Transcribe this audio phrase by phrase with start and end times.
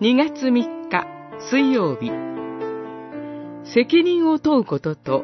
[0.00, 1.06] 2月3日
[1.52, 2.10] 水曜日。
[3.62, 5.22] 責任を問うことと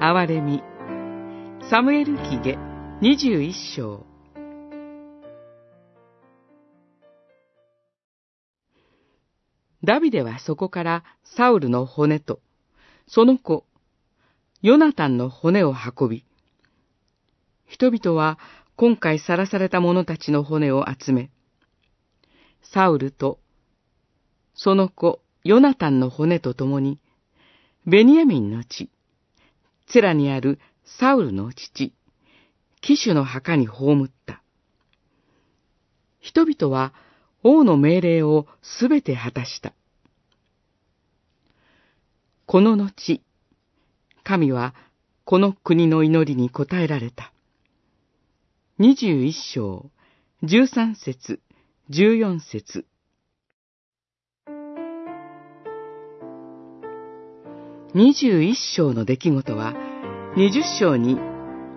[0.00, 0.62] 憐れみ。
[1.68, 2.56] サムエル記下
[3.02, 4.06] 21章。
[9.82, 12.38] ダビデはそこからサウルの骨と、
[13.08, 13.64] その子、
[14.62, 16.24] ヨナタンの骨を運び、
[17.66, 18.38] 人々は
[18.76, 21.30] 今回さらされた者たちの骨を集め、
[22.62, 23.40] サウルと、
[24.56, 26.98] その子、ヨナタンの骨と共に、
[27.86, 28.90] ベニヤミンの地、
[29.86, 31.92] ツラにあるサウルの父、
[32.80, 34.42] 騎手の墓に葬った。
[36.20, 36.92] 人々は
[37.42, 39.74] 王の命令をすべて果たした。
[42.46, 43.22] この後、
[44.24, 44.74] 神は
[45.24, 47.32] この国の祈りに応えられた。
[48.78, 49.90] 二十一章、
[50.42, 51.40] 十三節、
[51.90, 52.86] 十四節。
[57.98, 59.72] 二十一章の出来事は、
[60.36, 61.16] 二十章に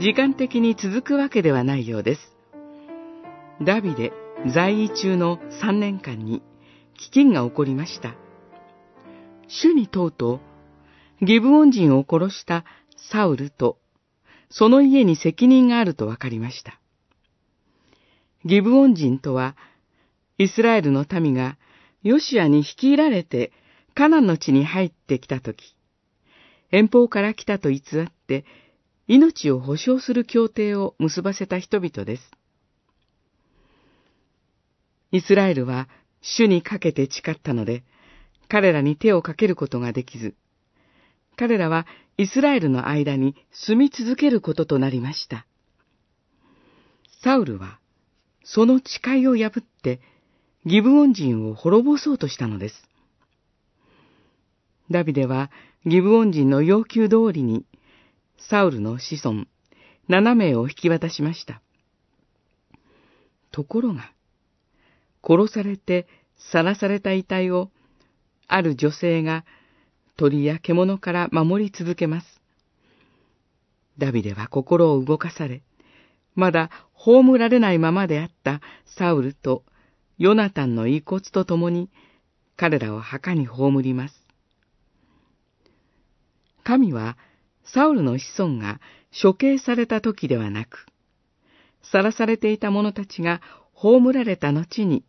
[0.00, 2.20] 時間的に続くわけではないようです。
[3.62, 4.12] ダビデ
[4.52, 6.42] 在位中の3年間に
[7.12, 8.16] 飢饉が起こりました。
[9.46, 10.40] 主に問うと、
[11.22, 12.64] ギブオン人を殺した
[12.96, 13.78] サウルと、
[14.50, 16.80] その家に責任があると分かりました。
[18.44, 19.54] ギブオン人とは、
[20.38, 21.56] イスラエルの民が
[22.02, 23.52] ヨシアに率いられて
[23.94, 25.76] カナンの地に入ってきたとき、
[26.70, 28.44] 遠方から来たと偽って
[29.06, 32.30] 命を保証する協定を結ばせた人々です。
[35.12, 35.88] イスラエルは
[36.22, 37.82] 主にかけて誓ったので、
[38.48, 40.34] 彼らに手をかけることができず、
[41.36, 41.86] 彼らは
[42.18, 45.46] イスラエルの間に住み続けることとなりました。
[47.22, 47.80] サウルは、
[48.44, 50.00] その誓いを破って、
[50.66, 52.74] ギブオン人を滅ぼそうとしたのです。
[54.90, 55.50] ダビデは、
[55.86, 57.64] ギブオン人の要求通りに、
[58.36, 59.46] サウルの子孫、
[60.10, 61.62] 7名を引き渡しました。
[63.50, 64.12] ところが、
[65.26, 66.06] 殺されて
[66.52, 67.70] 晒された遺体を、
[68.46, 69.46] ある女性が
[70.16, 72.42] 鳥や獣から守り続けます。
[73.96, 75.62] ダビデは心を動かされ、
[76.34, 79.64] まだ葬られないままであったサウルと
[80.18, 81.88] ヨナタンの遺骨と共に
[82.56, 84.19] 彼らを墓に葬ります。
[86.70, 87.16] 神は
[87.64, 90.86] サウルの子孫が処刑された時ではなく、
[91.82, 93.40] 晒されていた者たちが
[93.74, 95.04] 葬られた後に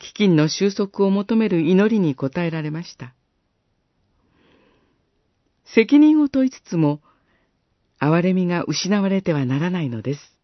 [0.00, 3.14] 飢饉の収束を求める祈りに応えられました。
[5.64, 7.00] 責任を問いつつも、
[8.00, 10.37] 憐れみが失われてはならないのです。